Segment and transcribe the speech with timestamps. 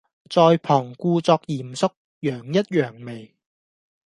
[0.31, 1.91] 在旁故作嚴肅，
[2.21, 3.35] 揚一揚眉